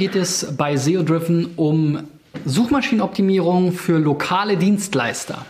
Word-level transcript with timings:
geht 0.00 0.16
es 0.16 0.56
bei 0.56 0.78
SEO 0.78 1.02
Driven 1.02 1.50
um 1.56 2.08
Suchmaschinenoptimierung 2.46 3.72
für 3.72 3.98
lokale 3.98 4.56
Dienstleister. 4.56 5.44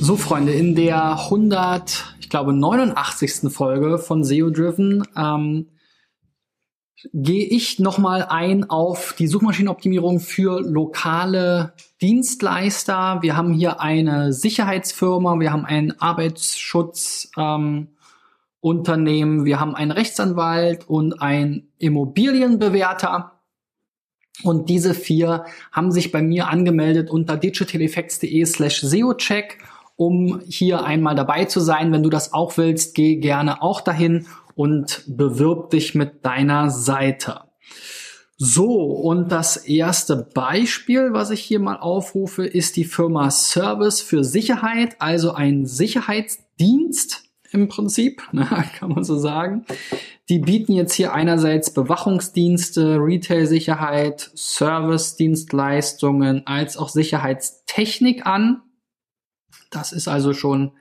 So, 0.00 0.16
Freunde, 0.16 0.54
in 0.54 0.74
der 0.74 1.20
100, 1.20 2.16
ich 2.18 2.28
glaube, 2.28 2.52
89. 2.52 3.52
Folge 3.52 3.98
von 3.98 4.24
SEO 4.24 4.50
Driven 4.50 5.06
ähm, 5.16 5.68
gehe 7.12 7.46
ich 7.46 7.78
nochmal 7.78 8.24
ein 8.24 8.68
auf 8.68 9.14
die 9.16 9.28
Suchmaschinenoptimierung 9.28 10.18
für 10.18 10.60
lokale 10.60 11.74
Dienstleister. 12.00 13.18
Wir 13.22 13.36
haben 13.36 13.52
hier 13.52 13.80
eine 13.80 14.32
Sicherheitsfirma, 14.32 15.40
wir 15.40 15.52
haben 15.52 15.64
ein 15.64 16.00
Arbeitsschutzunternehmen, 16.00 17.88
ähm, 19.38 19.44
wir 19.44 19.58
haben 19.58 19.74
einen 19.74 19.90
Rechtsanwalt 19.90 20.88
und 20.88 21.20
ein 21.20 21.68
Immobilienbewerter. 21.78 23.32
Und 24.44 24.68
diese 24.68 24.94
vier 24.94 25.44
haben 25.72 25.90
sich 25.90 26.12
bei 26.12 26.22
mir 26.22 26.46
angemeldet 26.46 27.10
unter 27.10 27.36
digitaleffects.de 27.36 28.44
slash 28.44 28.80
SEOcheck, 28.82 29.58
um 29.96 30.40
hier 30.46 30.84
einmal 30.84 31.16
dabei 31.16 31.46
zu 31.46 31.58
sein. 31.58 31.90
Wenn 31.90 32.04
du 32.04 32.10
das 32.10 32.32
auch 32.32 32.56
willst, 32.56 32.94
geh 32.94 33.16
gerne 33.16 33.60
auch 33.62 33.80
dahin 33.80 34.26
und 34.54 35.02
bewirb 35.08 35.70
dich 35.70 35.96
mit 35.96 36.24
deiner 36.24 36.70
Seite. 36.70 37.40
So, 38.40 38.82
und 38.82 39.32
das 39.32 39.56
erste 39.56 40.28
Beispiel, 40.32 41.12
was 41.12 41.30
ich 41.30 41.40
hier 41.40 41.58
mal 41.58 41.76
aufrufe, 41.76 42.46
ist 42.46 42.76
die 42.76 42.84
Firma 42.84 43.32
Service 43.32 44.00
für 44.00 44.22
Sicherheit, 44.22 44.94
also 45.00 45.32
ein 45.32 45.66
Sicherheitsdienst 45.66 47.24
im 47.50 47.68
Prinzip, 47.68 48.22
kann 48.78 48.92
man 48.92 49.02
so 49.02 49.18
sagen. 49.18 49.66
Die 50.28 50.38
bieten 50.38 50.72
jetzt 50.72 50.92
hier 50.92 51.14
einerseits 51.14 51.74
Bewachungsdienste, 51.74 52.98
Retail-Sicherheit, 53.00 54.30
Service-Dienstleistungen 54.36 56.46
als 56.46 56.76
auch 56.76 56.90
Sicherheitstechnik 56.90 58.24
an. 58.24 58.62
Das 59.70 59.90
ist 59.90 60.06
also 60.06 60.32
schon 60.32 60.74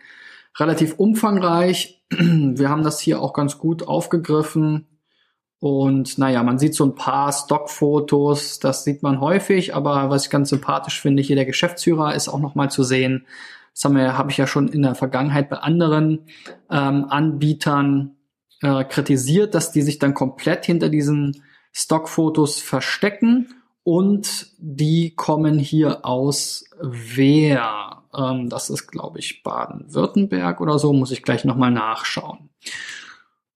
relativ 0.60 1.00
umfangreich 1.00 1.98
wir 2.10 2.70
haben 2.70 2.84
das 2.84 3.00
hier 3.00 3.22
auch 3.22 3.34
ganz 3.34 3.58
gut 3.58 3.88
aufgegriffen. 3.88 4.87
Und 5.60 6.18
naja, 6.18 6.44
man 6.44 6.60
sieht 6.60 6.76
so 6.76 6.86
ein 6.86 6.96
paar 6.96 7.32
Stockfotos, 7.32 8.60
das 8.60 8.84
sieht 8.84 9.02
man 9.02 9.20
häufig, 9.20 9.74
aber 9.74 10.10
was 10.10 10.26
ich 10.26 10.30
ganz 10.30 10.50
sympathisch 10.50 11.02
finde, 11.02 11.24
hier 11.24 11.36
der 11.36 11.46
Geschäftsführer 11.46 12.14
ist 12.14 12.28
auch 12.30 12.40
nochmal 12.40 12.70
zu 12.70 12.84
sehen. 12.84 13.26
Das 13.74 13.84
habe 13.86 14.32
ich 14.32 14.38
ja 14.38 14.48
schon 14.48 14.68
in 14.68 14.84
der 14.84 14.96
Vergangenheit 14.96 15.50
bei 15.50 15.58
anderen 15.58 16.26
ähm, 16.70 17.06
Anbietern 17.10 18.16
äh, 18.62 18.84
kritisiert, 18.84 19.56
dass 19.56 19.72
die 19.72 19.82
sich 19.82 20.00
dann 20.00 20.14
komplett 20.14 20.66
hinter 20.66 20.90
diesen 20.90 21.44
Stockfotos 21.74 22.60
verstecken 22.60 23.54
und 23.84 24.48
die 24.58 25.14
kommen 25.16 25.60
hier 25.60 26.06
aus 26.06 26.66
Wer. 26.82 28.04
Ähm, 28.14 28.50
das 28.50 28.70
ist, 28.70 28.88
glaube 28.88 29.20
ich, 29.20 29.44
Baden-Württemberg 29.44 30.60
oder 30.60 30.78
so. 30.78 30.92
Muss 30.92 31.12
ich 31.12 31.24
gleich 31.24 31.46
nochmal 31.46 31.72
nachschauen. 31.72 32.50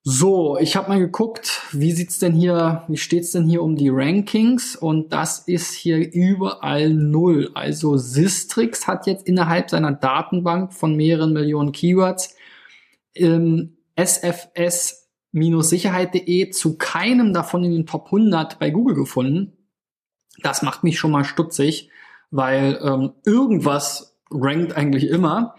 So, 0.04 0.58
ich 0.58 0.76
habe 0.76 0.90
mal 0.90 0.98
geguckt, 0.98 1.62
wie 1.74 1.92
sieht's 1.92 2.18
denn 2.18 2.34
hier, 2.34 2.84
wie 2.88 2.98
steht's 2.98 3.34
denn 3.34 3.48
hier 3.48 3.62
um 3.62 3.76
die 3.76 3.90
Rankings? 3.90 4.76
Und 4.76 5.14
das 5.14 5.38
ist 5.40 5.76
hier 5.76 6.12
überall 6.12 6.90
null. 6.90 7.52
Also 7.54 7.98
Sistrix 7.98 8.88
hat 8.88 9.06
jetzt 9.06 9.28
innerhalb 9.28 9.70
seiner 9.70 9.92
Datenbank 9.92 10.74
von 10.74 10.96
mehreren 10.96 11.34
Millionen 11.34 11.72
Keywords 11.72 12.36
ähm, 13.14 13.78
sfs-sicherheit.de 13.96 16.50
zu 16.50 16.80
keinem 16.80 17.32
davon 17.32 17.64
in 17.64 17.72
den 17.72 17.86
Top 17.86 18.06
100 18.06 18.58
bei 18.58 18.72
Google 18.72 18.96
gefunden. 18.96 19.56
Das 20.42 20.64
macht 20.64 20.84
mich 20.84 20.98
schon 20.98 21.12
mal 21.12 21.26
stutzig, 21.26 21.92
weil 22.32 22.80
ähm, 22.82 23.12
irgendwas 23.24 24.18
rankt 24.32 24.76
eigentlich 24.76 25.08
immer. 25.08 25.54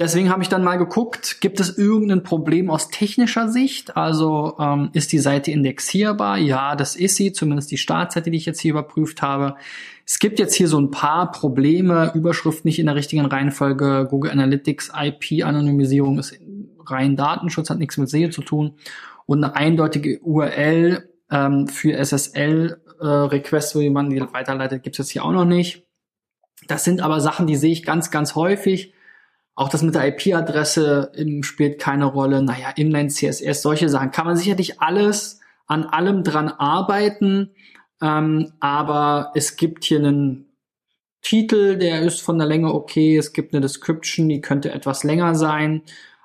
Deswegen 0.00 0.28
habe 0.28 0.42
ich 0.42 0.48
dann 0.48 0.64
mal 0.64 0.76
geguckt, 0.76 1.40
gibt 1.40 1.60
es 1.60 1.78
irgendein 1.78 2.24
Problem 2.24 2.68
aus 2.68 2.88
technischer 2.88 3.48
Sicht? 3.48 3.96
Also 3.96 4.56
ähm, 4.58 4.90
ist 4.92 5.12
die 5.12 5.20
Seite 5.20 5.52
indexierbar? 5.52 6.36
Ja, 6.38 6.74
das 6.74 6.96
ist 6.96 7.14
sie, 7.14 7.32
zumindest 7.32 7.70
die 7.70 7.78
Startseite, 7.78 8.32
die 8.32 8.36
ich 8.36 8.46
jetzt 8.46 8.60
hier 8.60 8.72
überprüft 8.72 9.22
habe. 9.22 9.54
Es 10.04 10.18
gibt 10.18 10.40
jetzt 10.40 10.54
hier 10.54 10.66
so 10.66 10.80
ein 10.80 10.90
paar 10.90 11.30
Probleme, 11.30 12.10
Überschrift 12.14 12.64
nicht 12.64 12.80
in 12.80 12.86
der 12.86 12.96
richtigen 12.96 13.24
Reihenfolge, 13.24 14.08
Google 14.10 14.32
Analytics, 14.32 14.90
IP-Anonymisierung 15.00 16.18
ist 16.18 16.40
rein 16.86 17.14
Datenschutz, 17.14 17.70
hat 17.70 17.78
nichts 17.78 17.96
mit 17.96 18.10
SEO 18.10 18.30
zu 18.30 18.42
tun 18.42 18.74
und 19.26 19.42
eine 19.42 19.54
eindeutige 19.54 20.18
URL 20.20 21.08
ähm, 21.30 21.68
für 21.68 21.96
SSL-Requests, 21.96 23.74
äh, 23.74 23.78
wo 23.78 23.90
man 23.90 24.10
die 24.10 24.20
weiterleitet, 24.20 24.82
gibt 24.82 24.94
es 24.94 25.06
jetzt 25.06 25.10
hier 25.10 25.24
auch 25.24 25.32
noch 25.32 25.44
nicht. 25.44 25.86
Das 26.66 26.84
sind 26.84 27.00
aber 27.00 27.20
Sachen, 27.20 27.46
die 27.46 27.56
sehe 27.56 27.72
ich 27.72 27.84
ganz, 27.84 28.10
ganz 28.10 28.34
häufig. 28.34 28.92
Auch 29.54 29.68
das 29.68 29.82
mit 29.82 29.94
der 29.94 30.08
IP-Adresse 30.08 31.12
spielt 31.42 31.78
keine 31.78 32.06
Rolle. 32.06 32.42
Naja, 32.42 32.70
Inline 32.74 33.08
CSS, 33.08 33.62
solche 33.62 33.88
Sachen. 33.88 34.10
Kann 34.10 34.26
man 34.26 34.36
sicherlich 34.36 34.80
alles 34.80 35.40
an 35.66 35.84
allem 35.84 36.24
dran 36.24 36.48
arbeiten. 36.48 37.50
Ähm, 38.02 38.52
aber 38.60 39.30
es 39.34 39.56
gibt 39.56 39.84
hier 39.84 39.98
einen 39.98 40.46
Titel, 41.22 41.78
der 41.78 42.02
ist 42.02 42.20
von 42.20 42.38
der 42.38 42.48
Länge 42.48 42.74
okay. 42.74 43.16
Es 43.16 43.32
gibt 43.32 43.54
eine 43.54 43.60
Description, 43.60 44.28
die 44.28 44.40
könnte 44.40 44.72
etwas 44.72 45.04
länger 45.04 45.34
sein. 45.34 45.82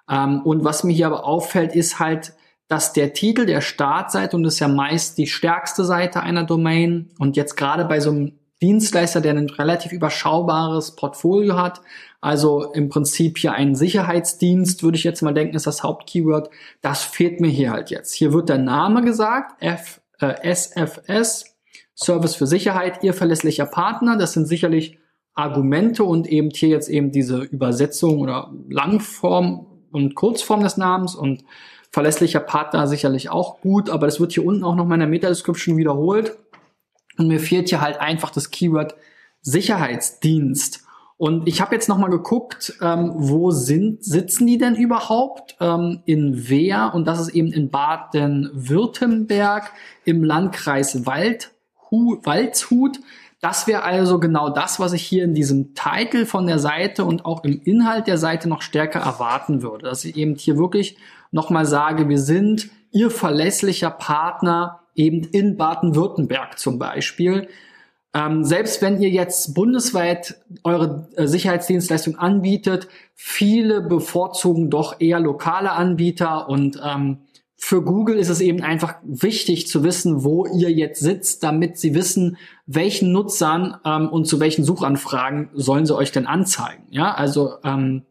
Ähm, 0.09 0.41
und 0.41 0.63
was 0.63 0.84
mir 0.84 0.94
hier 0.94 1.07
aber 1.07 1.25
auffällt, 1.25 1.75
ist 1.75 2.00
halt, 2.00 2.34
dass 2.67 2.94
der 2.94 3.13
Titel 3.13 3.46
der 3.46 3.61
Startseite, 3.61 4.35
und 4.35 4.44
das 4.44 4.56
ist 4.56 4.59
ja 4.59 4.67
meist 4.67 5.17
die 5.17 5.28
stärkste 5.28 5.84
Seite 5.84 6.22
einer 6.22 6.44
Domain, 6.44 7.11
und 7.19 7.38
jetzt 7.38 7.56
gerade 7.56 7.85
bei 7.85 8.00
so 8.00 8.11
einem 8.11 8.39
Dienstleister, 8.62 9.22
der 9.22 9.34
ein 9.34 9.50
relativ 9.50 9.92
überschaubares 9.92 10.96
Portfolio 10.96 11.58
hat. 11.58 11.81
Also 12.22 12.72
im 12.74 12.90
Prinzip 12.90 13.38
hier 13.38 13.53
ein 13.53 13.75
Sicherheitsdienst, 13.75 14.84
würde 14.84 14.97
ich 14.97 15.03
jetzt 15.03 15.22
mal 15.22 15.34
denken, 15.34 15.56
ist 15.56 15.68
das 15.68 15.84
Hauptkeyword. 15.84 16.50
Das 16.81 17.03
fehlt 17.03 17.40
mir 17.40 17.47
hier 17.47 17.72
halt 17.72 17.90
jetzt. 17.90 18.14
Hier 18.14 18.34
wird 18.34 18.50
der 18.50 18.58
Name 18.58 19.02
gesagt, 19.02 19.62
F, 19.62 20.02
äh, 20.20 20.36
SFS, 20.44 21.56
Service 21.96 22.36
für 22.36 22.47
Sicherheit, 22.47 23.03
Ihr 23.03 23.14
verlässlicher 23.14 23.66
Partner. 23.66 24.18
Das 24.18 24.34
sind 24.34 24.47
sicherlich 24.47 25.00
Argumente 25.34 26.03
und 26.03 26.28
eben 26.28 26.50
hier 26.50 26.70
jetzt 26.70 26.90
eben 26.90 27.12
diese 27.12 27.40
Übersetzung 27.40 28.20
oder 28.20 28.52
Langform 28.70 29.66
und 29.91 30.16
Kurzform 30.16 30.62
des 30.62 30.76
Namens 30.76 31.16
und 31.16 31.44
verlässlicher 31.91 32.41
Partner 32.41 32.88
sicherlich 32.88 33.30
auch 33.30 33.62
gut, 33.62 33.90
aber 33.90 34.06
das 34.06 34.20
wird 34.20 34.34
hier 34.34 34.46
unten 34.46 34.64
auch 34.64 34.76
noch 34.76 34.90
in 34.91 35.00
der 35.00 35.08
Meta-Description 35.08 35.78
wiederholt. 35.78 36.38
Und 37.19 37.28
mir 37.28 37.40
fehlt 37.40 37.69
hier 37.69 37.81
halt 37.81 38.00
einfach 38.00 38.31
das 38.31 38.50
Keyword 38.50 38.96
Sicherheitsdienst. 39.41 40.85
Und 41.18 41.50
ich 41.50 41.59
habe 41.59 41.75
jetzt 41.75 41.90
noch 41.90 41.97
mal 41.97 42.09
geguckt, 42.09 42.75
ähm, 42.81 43.12
wo 43.13 43.52
sind 43.52 44.06
sitzen 44.06 44.47
die 44.47 44.57
denn 44.57 44.75
überhaupt? 44.75 45.58
Ähm, 45.59 46.02
in 46.06 46.50
Wehr 46.50 46.91
und 46.94 47.06
das 47.06 47.19
ist 47.19 47.29
eben 47.29 47.52
in 47.52 47.69
Baden-Württemberg 47.69 49.74
im 50.06 50.24
Landkreis 50.24 51.06
Waldhu 51.06 52.22
Waldshut. 52.24 53.00
Das 53.41 53.68
wäre 53.68 53.84
also 53.84 54.19
genau 54.19 54.50
das, 54.50 54.79
was 54.79 54.94
ich 54.94 55.02
hier 55.02 55.25
in 55.25 55.34
diesem 55.34 55.74
Titel 55.74 56.25
von 56.25 56.47
der 56.47 56.59
Seite 56.59 57.03
und 57.03 57.25
auch 57.25 57.44
im 57.44 57.62
Inhalt 57.63 58.08
der 58.08 58.18
Seite 58.18 58.47
noch 58.47 58.62
stärker 58.62 59.00
erwarten 59.00 59.62
würde. 59.62 59.88
Dass 59.88 60.06
ich 60.06 60.16
eben 60.16 60.35
hier 60.35 60.58
wirklich 60.58 60.97
noch 61.31 61.50
mal 61.50 61.66
sage, 61.66 62.08
wir 62.08 62.19
sind 62.19 62.69
Ihr 62.91 63.12
verlässlicher 63.12 63.91
Partner 63.91 64.79
eben 65.00 65.24
in 65.24 65.56
Baden-Württemberg 65.58 66.60
zum 66.60 66.78
Beispiel. 66.78 67.48
Ähm, 68.14 68.44
selbst 68.44 68.82
wenn 68.82 69.02
ihr 69.02 69.10
jetzt 69.10 69.54
bundesweit 69.54 70.36
eure 70.64 71.08
äh, 71.16 71.28
Sicherheitsdienstleistung 71.28 72.18
anbietet, 72.18 72.88
viele 73.16 73.82
bevorzugen 73.82 74.70
doch 74.70 75.00
eher 75.00 75.20
lokale 75.20 75.72
Anbieter 75.72 76.50
und 76.50 76.82
ähm, 76.84 77.20
für 77.62 77.84
Google 77.84 78.18
ist 78.18 78.29
es 78.29 78.40
eben 78.40 78.62
einfach 78.62 78.96
wichtig 79.03 79.68
zu 79.68 79.84
wissen, 79.84 80.23
wo 80.23 80.46
ihr 80.46 80.72
jetzt 80.72 81.02
sitzt, 81.02 81.44
damit 81.44 81.78
sie 81.78 81.94
wissen, 81.94 82.38
welchen 82.66 83.12
Nutzern 83.12 83.78
ähm, 83.85 84.08
und 84.08 84.26
zu 84.26 84.40
welchen 84.40 84.64
Suchanfragen 84.64 85.50
sollen 85.53 85.85
sie 85.85 85.96
euch 85.96 86.14
denn 86.14 86.26
anzeigen. 86.26 86.88
Ja, 86.90 87.14
also 87.14 87.56
ähm, 87.64 88.06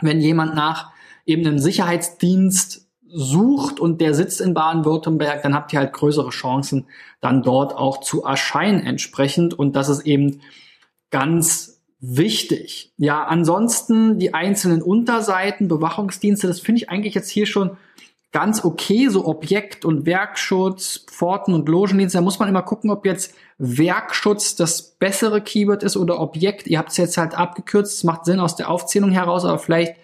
wenn 0.00 0.20
jemand 0.20 0.56
nach 0.56 0.90
eben 1.26 1.46
einem 1.46 1.58
Sicherheitsdienst 1.58 2.91
sucht 3.12 3.78
und 3.78 4.00
der 4.00 4.14
sitzt 4.14 4.40
in 4.40 4.54
Baden-Württemberg, 4.54 5.42
dann 5.42 5.54
habt 5.54 5.72
ihr 5.72 5.78
halt 5.78 5.92
größere 5.92 6.30
Chancen, 6.30 6.86
dann 7.20 7.42
dort 7.42 7.76
auch 7.76 8.00
zu 8.00 8.24
erscheinen 8.24 8.84
entsprechend. 8.84 9.54
Und 9.54 9.76
das 9.76 9.88
ist 9.88 10.06
eben 10.06 10.40
ganz 11.10 11.80
wichtig. 12.00 12.92
Ja, 12.96 13.24
ansonsten 13.24 14.18
die 14.18 14.34
einzelnen 14.34 14.82
Unterseiten, 14.82 15.68
Bewachungsdienste, 15.68 16.46
das 16.46 16.60
finde 16.60 16.80
ich 16.82 16.90
eigentlich 16.90 17.14
jetzt 17.14 17.30
hier 17.30 17.46
schon 17.46 17.76
ganz 18.32 18.64
okay, 18.64 19.08
so 19.08 19.26
Objekt- 19.26 19.84
und 19.84 20.06
Werkschutz, 20.06 21.04
Pforten- 21.06 21.54
und 21.54 21.68
Logendienst. 21.68 22.14
Da 22.14 22.22
muss 22.22 22.38
man 22.38 22.48
immer 22.48 22.62
gucken, 22.62 22.90
ob 22.90 23.04
jetzt 23.04 23.34
Werkschutz 23.58 24.56
das 24.56 24.82
bessere 24.82 25.42
Keyword 25.42 25.82
ist 25.82 25.98
oder 25.98 26.18
Objekt. 26.18 26.66
Ihr 26.66 26.78
habt 26.78 26.90
es 26.90 26.96
jetzt 26.96 27.18
halt 27.18 27.34
abgekürzt, 27.34 27.98
es 27.98 28.04
macht 28.04 28.24
Sinn 28.24 28.40
aus 28.40 28.56
der 28.56 28.70
Aufzählung 28.70 29.10
heraus, 29.10 29.44
aber 29.44 29.58
vielleicht 29.58 29.96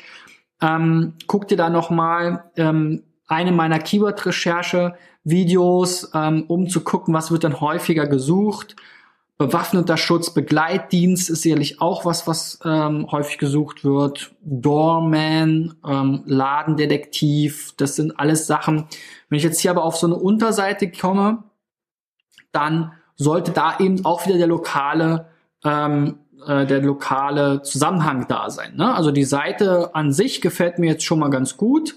ähm, 0.60 1.14
guckt 1.26 1.50
ihr 1.50 1.56
da 1.56 1.70
nochmal 1.70 2.44
ähm, 2.56 3.05
eine 3.26 3.52
meiner 3.52 3.78
Keyword-Recherche-Videos, 3.78 6.10
ähm, 6.14 6.44
um 6.49 6.69
zu 6.69 6.82
gucken, 6.82 7.14
was 7.14 7.31
wird 7.31 7.44
dann 7.44 7.60
häufiger 7.60 8.06
gesucht. 8.06 8.76
Bewaffneter 9.37 9.96
Schutz, 9.96 10.34
Begleitdienst 10.34 11.31
ist 11.31 11.40
sicherlich 11.43 11.81
auch 11.81 12.05
was, 12.05 12.26
was 12.26 12.58
ähm, 12.64 13.06
häufig 13.12 13.38
gesucht 13.38 13.84
wird. 13.84 14.34
Doorman, 14.40 15.76
ähm, 15.87 16.25
Ladendetektiv, 16.26 17.75
das 17.76 17.94
sind 17.94 18.19
alles 18.19 18.49
Sachen. 18.49 18.87
Wenn 19.28 19.37
ich 19.37 19.44
jetzt 19.44 19.61
hier 19.61 19.70
aber 19.70 19.84
auf 19.84 19.96
so 19.96 20.08
eine 20.08 20.16
Unterseite 20.16 20.90
komme, 20.90 21.44
dann 22.50 22.90
sollte 23.14 23.52
da 23.52 23.78
eben 23.78 24.04
auch 24.04 24.26
wieder 24.26 24.38
der 24.38 24.49
lokale 24.49 25.28
ähm, 25.64 26.19
äh, 26.46 26.67
der 26.67 26.81
lokale 26.81 27.62
Zusammenhang 27.62 28.26
da 28.29 28.50
sein. 28.50 28.76
Ne? 28.76 28.94
Also 28.94 29.11
die 29.11 29.25
Seite 29.25 29.94
an 29.94 30.12
sich 30.12 30.40
gefällt 30.40 30.79
mir 30.79 30.93
jetzt 30.93 31.05
schon 31.05 31.19
mal 31.19 31.31
ganz 31.31 31.56
gut. 31.56 31.96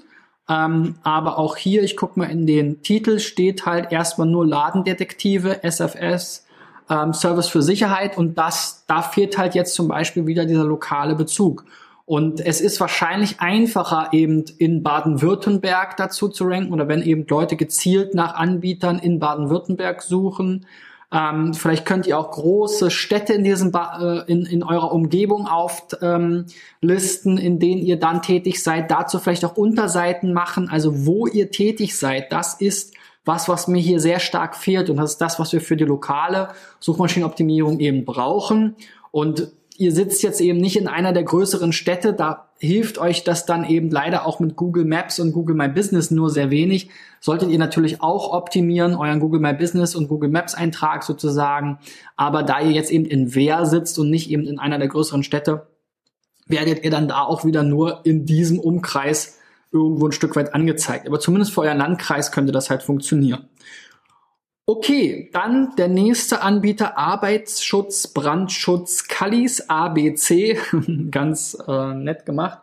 Ähm, 0.50 0.96
aber 1.04 1.38
auch 1.38 1.56
hier, 1.56 1.84
ich 1.84 1.96
gucke 1.96 2.20
mal 2.20 2.30
in 2.30 2.46
den 2.46 2.82
Titel, 2.82 3.20
steht 3.20 3.66
halt 3.66 3.92
erstmal 3.92 4.28
nur 4.28 4.46
Ladendetektive, 4.46 5.64
SFS, 5.64 6.46
ähm, 6.90 7.14
Service 7.14 7.48
für 7.48 7.62
Sicherheit 7.62 8.18
und 8.18 8.38
das, 8.38 8.84
da 8.88 9.02
fehlt 9.02 9.38
halt 9.38 9.56
jetzt 9.56 9.76
zum 9.76 9.88
Beispiel 9.88 10.28
wieder 10.28 10.46
dieser 10.46 10.66
lokale 10.66 11.16
Bezug. 11.16 11.66
Und 12.06 12.42
es 12.42 12.60
ist 12.60 12.82
wahrscheinlich 12.82 13.40
einfacher, 13.40 14.10
eben 14.12 14.44
in 14.58 14.84
Baden-Württemberg 14.84 15.96
dazu 15.96 16.28
zu 16.28 16.44
ranken 16.46 16.74
oder 16.74 16.90
wenn 16.90 17.02
eben 17.02 17.26
Leute 17.30 17.56
gezielt 17.56 18.14
nach 18.16 18.36
Anbietern 18.36 19.00
in 19.00 19.20
Baden-Württemberg 19.20 20.02
suchen. 20.02 20.66
Ähm, 21.14 21.54
vielleicht 21.54 21.86
könnt 21.86 22.08
ihr 22.08 22.18
auch 22.18 22.32
große 22.32 22.90
Städte 22.90 23.34
in 23.34 23.44
diesem 23.44 23.72
ba 23.72 24.24
äh, 24.26 24.32
in, 24.32 24.46
in 24.46 24.64
eurer 24.64 24.94
Umgebung 24.94 25.48
auflisten, 25.48 27.38
ähm, 27.38 27.44
in 27.44 27.60
denen 27.60 27.82
ihr 27.82 28.00
dann 28.00 28.22
tätig 28.22 28.64
seid. 28.64 28.90
Dazu 28.90 29.20
vielleicht 29.20 29.44
auch 29.44 29.58
Unterseiten 29.58 30.32
machen, 30.32 30.70
also 30.70 31.06
wo 31.06 31.28
ihr 31.28 31.52
tätig 31.52 31.98
seid. 31.98 32.32
Das 32.32 32.54
ist 32.54 32.94
was, 33.26 33.50
was 33.50 33.68
mir 33.68 33.82
hier 33.82 34.00
sehr 34.00 34.20
stark 34.20 34.56
fehlt. 34.56 34.90
Und 34.90 34.98
das 34.98 35.12
ist 35.12 35.22
das, 35.22 35.38
was 35.38 35.52
wir 35.52 35.62
für 35.62 35.76
die 35.76 35.84
lokale 35.84 36.50
Suchmaschinenoptimierung 36.80 37.80
eben 37.80 38.06
brauchen. 38.06 38.76
Und 39.12 39.52
ihr 39.78 39.92
sitzt 39.92 40.24
jetzt 40.24 40.40
eben 40.40 40.60
nicht 40.60 40.78
in 40.78 40.88
einer 40.88 41.12
der 41.12 41.24
größeren 41.24 41.74
Städte, 41.74 42.14
da 42.14 42.51
hilft 42.62 43.00
euch 43.00 43.24
das 43.24 43.48
dann 43.48 43.68
eben 43.68 43.90
leider 43.90 44.24
auch 44.28 44.40
mit 44.40 44.56
Google 44.56 44.86
Maps 44.86 45.20
und 45.20 45.32
Google 45.32 45.56
My 45.56 45.68
Business 45.68 46.12
nur 46.12 46.30
sehr 46.30 46.52
wenig. 46.52 46.92
Solltet 47.20 47.50
ihr 47.50 47.58
natürlich 47.58 48.02
auch 48.02 48.32
optimieren, 48.32 48.94
euren 48.94 49.20
Google 49.20 49.42
My 49.42 49.52
Business 49.52 49.96
und 49.96 50.08
Google 50.08 50.30
Maps 50.30 50.54
Eintrag 50.54 51.04
sozusagen. 51.04 51.80
Aber 52.18 52.44
da 52.44 52.60
ihr 52.62 52.70
jetzt 52.70 52.92
eben 52.92 53.06
in 53.06 53.34
Wehr 53.34 53.66
sitzt 53.66 53.98
und 53.98 54.12
nicht 54.12 54.30
eben 54.30 54.46
in 54.46 54.60
einer 54.60 54.78
der 54.78 54.90
größeren 54.90 55.24
Städte, 55.24 55.70
werdet 56.46 56.84
ihr 56.84 56.92
dann 56.92 57.08
da 57.08 57.24
auch 57.24 57.46
wieder 57.46 57.64
nur 57.64 58.02
in 58.06 58.28
diesem 58.28 58.60
Umkreis 58.60 59.40
irgendwo 59.72 60.06
ein 60.06 60.12
Stück 60.12 60.36
weit 60.36 60.54
angezeigt. 60.54 61.08
Aber 61.08 61.20
zumindest 61.20 61.54
für 61.54 61.62
euren 61.62 61.80
Landkreis 61.80 62.32
könnte 62.32 62.52
das 62.52 62.70
halt 62.70 62.84
funktionieren. 62.84 63.50
Okay, 64.74 65.30
dann 65.34 65.76
der 65.76 65.90
nächste 65.90 66.44
Anbieter 66.44 66.98
Arbeitsschutz, 66.98 68.08
Brandschutz, 68.08 69.10
Kallis 69.10 69.68
ABC, 69.70 70.58
ganz 71.12 71.58
äh, 71.68 71.94
nett 71.94 72.26
gemacht. 72.26 72.60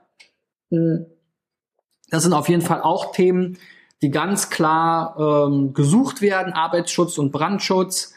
Hm. 0.70 1.04
Das 2.08 2.22
sind 2.22 2.32
auf 2.32 2.48
jeden 2.48 2.62
Fall 2.62 2.80
auch 2.80 3.12
Themen, 3.12 3.58
die 4.00 4.10
ganz 4.10 4.48
klar 4.48 5.48
ähm, 5.50 5.74
gesucht 5.74 6.22
werden, 6.22 6.54
Arbeitsschutz 6.54 7.18
und 7.18 7.30
Brandschutz. 7.30 8.14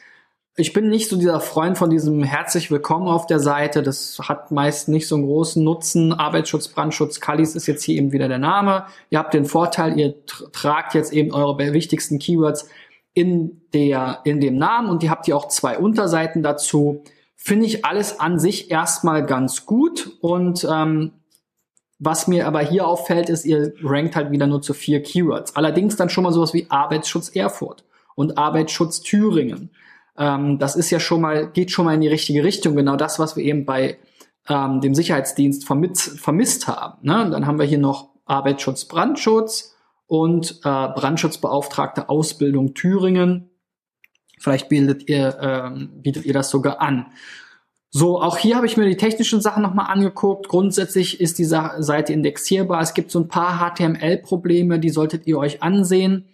Ich 0.56 0.72
bin 0.72 0.88
nicht 0.88 1.10
so 1.10 1.18
dieser 1.18 1.42
Freund 1.42 1.78
von 1.78 1.90
diesem 1.90 2.24
herzlich 2.24 2.72
willkommen 2.72 3.10
auf 3.10 3.28
der 3.28 3.40
Seite. 3.42 3.84
Das 3.84 4.18
hat 4.24 4.52
meist 4.52 4.88
nicht 4.88 5.10
so 5.10 5.16
einen 5.16 5.26
großen 5.26 5.62
Nutzen. 5.62 6.14
Arbeitsschutz, 6.14 6.70
Brandschutz, 6.70 7.20
Kallis 7.20 7.56
ist 7.56 7.68
jetzt 7.68 7.84
hier 7.84 7.98
eben 7.98 8.14
wieder 8.14 8.30
der 8.30 8.40
Name. 8.40 8.86
Ihr 9.10 9.20
habt 9.20 9.34
den 9.34 9.44
Vorteil, 9.44 10.00
ihr 10.00 10.26
tragt 10.26 10.94
jetzt 10.94 11.12
eben 11.12 11.34
eure 11.34 11.58
wichtigsten 11.74 12.20
Keywords 12.20 12.70
in 13.14 13.62
der, 13.74 14.20
in 14.24 14.40
dem 14.40 14.58
Namen 14.58 14.90
und 14.90 15.04
ihr 15.04 15.10
habt 15.10 15.26
hier 15.26 15.36
auch 15.36 15.48
zwei 15.48 15.78
Unterseiten 15.78 16.44
dazu. 16.44 17.04
Finde 17.36 17.66
ich 17.66 17.86
alles 17.86 18.20
an 18.20 18.40
sich 18.40 18.72
erstmal 18.72 19.26
ganz 19.26 19.66
gut 19.66 20.12
und 20.22 20.68
ähm, 20.70 21.14
was 22.04 22.28
mir 22.28 22.48
aber 22.48 22.62
hier 22.62 22.88
auffällt, 22.88 23.30
ist, 23.30 23.46
ihr 23.46 23.74
rankt 23.84 24.16
halt 24.16 24.32
wieder 24.32 24.48
nur 24.48 24.62
zu 24.62 24.74
vier 24.74 25.04
Keywords. 25.04 25.56
Allerdings 25.56 25.96
dann 25.96 26.10
schon 26.10 26.24
mal 26.24 26.34
sowas 26.34 26.52
wie 26.52 26.66
Arbeitsschutz 26.70 27.30
Erfurt 27.30 27.84
und 28.16 28.40
Arbeitsschutz 28.40 29.02
Thüringen. 29.02 29.70
Ähm, 30.18 30.58
das 30.58 30.76
ist 30.76 30.90
ja 30.90 31.00
schon 31.00 31.22
mal, 31.22 31.48
geht 31.52 31.70
schon 31.70 31.86
mal 31.86 31.94
in 31.94 32.02
die 32.02 32.08
richtige 32.08 32.44
Richtung. 32.44 32.76
Genau 32.76 32.96
das, 32.96 33.20
was 33.20 33.36
wir 33.36 33.44
eben 33.44 33.66
bei 33.66 34.00
ähm, 34.50 34.82
dem 34.82 34.96
Sicherheitsdienst 34.96 35.66
vermisst, 35.66 36.20
vermisst 36.20 36.68
haben. 36.68 36.98
Ne? 37.04 37.24
Und 37.24 37.32
dann 37.32 37.46
haben 37.46 37.60
wir 37.60 37.66
hier 37.66 37.78
noch 37.78 38.10
Arbeitsschutz, 38.26 38.86
Brandschutz 38.86 39.76
und 40.12 40.60
äh, 40.66 40.90
Brandschutzbeauftragte 40.90 42.10
Ausbildung 42.10 42.74
Thüringen. 42.74 43.50
Vielleicht 44.38 44.68
bildet 44.68 45.08
ihr, 45.08 45.38
ähm, 45.40 46.02
bietet 46.02 46.26
ihr 46.26 46.34
das 46.34 46.50
sogar 46.50 46.82
an. 46.82 47.06
So, 47.92 48.22
auch 48.22 48.38
hier 48.38 48.58
habe 48.58 48.66
ich 48.66 48.76
mir 48.76 48.86
die 48.86 48.98
technischen 48.98 49.40
Sachen 49.40 49.64
nochmal 49.64 49.90
angeguckt. 49.90 50.50
Grundsätzlich 50.50 51.22
ist 51.22 51.40
die 51.40 51.46
Seite 51.46 52.12
indexierbar. 52.12 52.82
Es 52.82 52.94
gibt 52.94 53.10
so 53.10 53.22
ein 53.22 53.30
paar 53.30 53.58
HTML-Probleme, 53.60 54.80
die 54.80 54.90
solltet 54.90 55.28
ihr 55.28 55.38
euch 55.38 55.64
ansehen. 55.64 56.28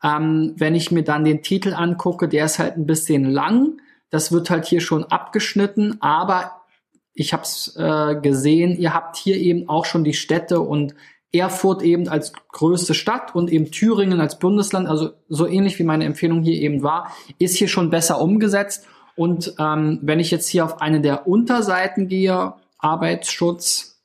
Ähm, 0.00 0.54
wenn 0.56 0.76
ich 0.76 0.92
mir 0.92 1.02
dann 1.02 1.24
den 1.24 1.42
Titel 1.42 1.74
angucke, 1.74 2.28
der 2.28 2.44
ist 2.44 2.60
halt 2.60 2.76
ein 2.76 2.86
bisschen 2.86 3.24
lang. 3.24 3.80
Das 4.10 4.30
wird 4.30 4.48
halt 4.48 4.64
hier 4.64 4.80
schon 4.80 5.02
abgeschnitten, 5.02 6.00
aber 6.00 6.62
ich 7.14 7.32
habe 7.32 7.42
es 7.42 7.74
äh, 7.76 8.14
gesehen, 8.14 8.78
ihr 8.78 8.94
habt 8.94 9.16
hier 9.16 9.38
eben 9.38 9.68
auch 9.68 9.86
schon 9.86 10.04
die 10.04 10.14
Städte 10.14 10.60
und 10.60 10.94
Erfurt 11.34 11.82
eben 11.82 12.08
als 12.08 12.32
größte 12.52 12.94
Stadt 12.94 13.34
und 13.34 13.50
eben 13.50 13.70
Thüringen 13.70 14.20
als 14.20 14.38
Bundesland, 14.38 14.88
also 14.88 15.10
so 15.28 15.46
ähnlich 15.46 15.78
wie 15.78 15.84
meine 15.84 16.04
Empfehlung 16.04 16.42
hier 16.42 16.60
eben 16.60 16.82
war, 16.82 17.12
ist 17.38 17.56
hier 17.56 17.68
schon 17.68 17.90
besser 17.90 18.20
umgesetzt. 18.20 18.86
Und 19.16 19.54
ähm, 19.58 20.00
wenn 20.02 20.20
ich 20.20 20.30
jetzt 20.30 20.48
hier 20.48 20.64
auf 20.64 20.80
eine 20.80 21.00
der 21.00 21.26
Unterseiten 21.26 22.08
gehe, 22.08 22.54
Arbeitsschutz, 22.78 24.02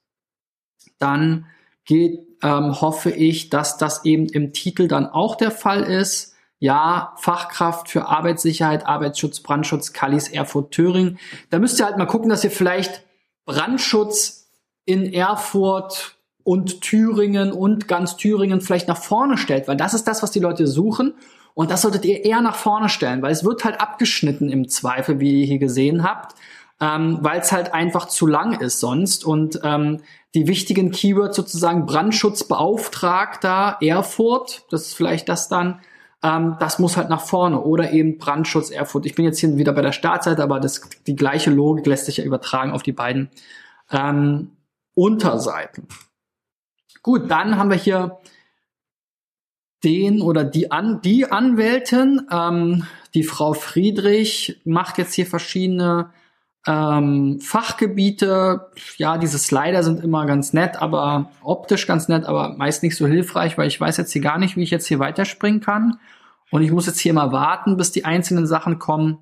dann 1.00 1.46
geht 1.86 2.30
ähm, 2.42 2.80
hoffe 2.80 3.12
ich, 3.12 3.50
dass 3.50 3.78
das 3.78 4.06
eben 4.06 4.28
im 4.28 4.54
Titel 4.54 4.88
dann 4.88 5.08
auch 5.08 5.36
der 5.36 5.52
Fall 5.52 5.84
ist. 5.84 6.36
Ja, 6.62 7.14
Fachkraft 7.18 7.90
für 7.90 8.08
Arbeitssicherheit, 8.08 8.86
Arbeitsschutz, 8.86 9.40
Brandschutz, 9.40 9.94
Kallis, 9.94 10.28
Erfurt, 10.28 10.72
Thüringen. 10.72 11.18
Da 11.50 11.60
müsst 11.60 11.80
ihr 11.80 11.86
halt 11.86 11.98
mal 11.98 12.06
gucken, 12.06 12.30
dass 12.30 12.44
ihr 12.44 12.52
vielleicht 12.52 13.06
Brandschutz 13.46 14.50
in 14.84 15.14
Erfurt 15.14 16.18
und 16.50 16.82
Thüringen 16.82 17.52
und 17.52 17.88
ganz 17.88 18.18
Thüringen 18.18 18.62
vielleicht 18.62 18.88
nach 18.88 19.02
vorne 19.02 19.38
stellt, 19.38 19.68
weil 19.68 19.78
das 19.78 19.94
ist 19.94 20.08
das, 20.08 20.24
was 20.24 20.32
die 20.32 20.40
Leute 20.40 20.68
suchen. 20.68 21.14
Und 21.54 21.72
das 21.72 21.82
solltet 21.82 22.06
ihr 22.06 22.24
eher 22.24 22.42
nach 22.42 22.56
vorne 22.56 22.90
stellen, 22.90 23.22
weil 23.22 23.32
es 23.32 23.44
wird 23.44 23.66
halt 23.66 23.82
abgeschnitten 23.82 24.50
im 24.50 24.68
Zweifel, 24.70 25.20
wie 25.20 25.42
ihr 25.42 25.46
hier 25.46 25.60
gesehen 25.60 26.04
habt 26.04 26.36
ähm, 26.82 27.18
weil 27.22 27.40
es 27.42 27.52
halt 27.52 27.74
einfach 27.74 28.08
zu 28.08 28.28
lang 28.28 28.60
ist 28.60 28.80
sonst. 28.80 29.26
Und 29.26 29.60
ähm, 29.64 30.02
die 30.34 30.48
wichtigen 30.48 30.92
Keywords 30.92 31.36
sozusagen 31.36 31.86
Brandschutzbeauftragter 31.86 33.78
Erfurt, 33.82 34.64
das 34.70 34.88
ist 34.88 34.94
vielleicht 34.96 35.28
das 35.30 35.50
dann, 35.50 35.82
ähm, 36.24 36.56
das 36.60 36.80
muss 36.80 36.98
halt 36.98 37.10
nach 37.10 37.22
vorne 37.22 37.62
oder 37.62 37.92
eben 37.92 38.18
Brandschutz 38.18 38.70
Erfurt. 38.70 39.06
Ich 39.06 39.16
bin 39.16 39.26
jetzt 39.26 39.40
hier 39.40 39.58
wieder 39.58 39.74
bei 39.74 39.82
der 39.82 39.92
Startseite, 39.92 40.42
aber 40.44 40.60
das, 40.60 40.82
die 41.06 41.16
gleiche 41.16 41.52
Logik 41.52 41.86
lässt 41.86 42.06
sich 42.06 42.18
ja 42.18 42.24
übertragen 42.24 42.72
auf 42.72 42.84
die 42.84 42.94
beiden 42.94 43.30
ähm, 43.92 44.52
Unterseiten. 44.94 45.88
Gut, 47.04 47.30
dann 47.32 47.58
haben 47.58 47.70
wir 47.70 47.78
hier 47.78 48.20
den 49.84 50.22
oder 50.22 50.44
die, 50.44 50.72
An 50.72 51.02
die 51.02 51.32
Anwältin, 51.32 52.28
ähm, 52.32 52.86
die 53.14 53.24
Frau 53.24 53.54
Friedrich, 53.54 54.62
macht 54.66 54.98
jetzt 54.98 55.14
hier 55.14 55.26
verschiedene 55.26 56.12
ähm, 56.68 57.40
Fachgebiete, 57.40 58.70
ja, 58.98 59.18
diese 59.18 59.40
Slider 59.40 59.82
sind 59.82 60.04
immer 60.04 60.26
ganz 60.26 60.52
nett, 60.52 60.82
aber 60.82 61.32
optisch 61.42 61.88
ganz 61.88 62.10
nett, 62.10 62.26
aber 62.26 62.56
meist 62.58 62.84
nicht 62.84 62.98
so 62.98 63.08
hilfreich, 63.08 63.58
weil 63.58 63.68
ich 63.68 63.80
weiß 63.80 63.98
jetzt 63.98 64.12
hier 64.12 64.22
gar 64.22 64.38
nicht, 64.38 64.58
wie 64.58 64.64
ich 64.64 64.70
jetzt 64.70 64.88
hier 64.88 65.00
weiterspringen 65.00 65.62
kann. 65.62 66.00
Und 66.52 66.62
ich 66.62 66.72
muss 66.72 66.88
jetzt 66.88 67.00
hier 67.00 67.14
mal 67.14 67.32
warten, 67.32 67.78
bis 67.78 67.92
die 67.92 68.06
einzelnen 68.06 68.46
Sachen 68.46 68.80
kommen. 68.80 69.20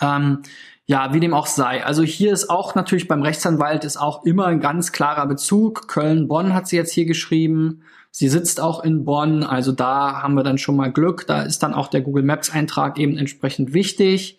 Ähm, 0.00 0.42
ja, 0.86 1.12
wie 1.12 1.20
dem 1.20 1.34
auch 1.34 1.46
sei. 1.46 1.84
Also 1.84 2.02
hier 2.04 2.32
ist 2.32 2.48
auch 2.48 2.74
natürlich 2.76 3.08
beim 3.08 3.22
Rechtsanwalt 3.22 3.84
ist 3.84 3.96
auch 3.96 4.24
immer 4.24 4.46
ein 4.46 4.60
ganz 4.60 4.92
klarer 4.92 5.26
Bezug. 5.26 5.88
Köln-Bonn 5.88 6.54
hat 6.54 6.68
sie 6.68 6.76
jetzt 6.76 6.92
hier 6.92 7.06
geschrieben. 7.06 7.82
Sie 8.12 8.28
sitzt 8.28 8.60
auch 8.60 8.82
in 8.82 9.04
Bonn, 9.04 9.42
also 9.42 9.72
da 9.72 10.22
haben 10.22 10.34
wir 10.34 10.44
dann 10.44 10.58
schon 10.58 10.76
mal 10.76 10.92
Glück. 10.92 11.26
Da 11.26 11.42
ist 11.42 11.62
dann 11.62 11.74
auch 11.74 11.88
der 11.88 12.00
Google 12.00 12.22
Maps 12.22 12.50
Eintrag 12.50 12.98
eben 12.98 13.18
entsprechend 13.18 13.74
wichtig 13.74 14.38